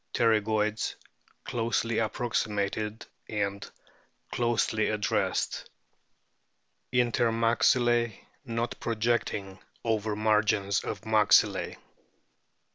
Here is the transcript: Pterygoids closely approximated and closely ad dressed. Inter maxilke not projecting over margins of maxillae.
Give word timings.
Pterygoids 0.15 0.95
closely 1.43 1.99
approximated 1.99 3.05
and 3.29 3.69
closely 4.31 4.91
ad 4.91 5.01
dressed. 5.01 5.69
Inter 6.91 7.29
maxilke 7.31 8.15
not 8.43 8.79
projecting 8.79 9.59
over 9.85 10.15
margins 10.15 10.83
of 10.83 11.01
maxillae. 11.01 11.77